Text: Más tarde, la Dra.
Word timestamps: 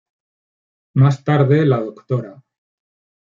Más 0.95 1.23
tarde, 1.23 1.63
la 1.63 1.79
Dra. 1.83 2.43